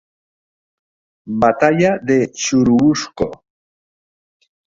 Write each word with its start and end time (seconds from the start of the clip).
Batalla 1.39 1.89
de 2.07 2.17
Churubusco. 2.41 3.27